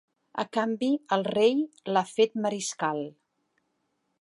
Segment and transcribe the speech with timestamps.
[0.43, 3.05] A canvi, el rei l'ha fet mariscal.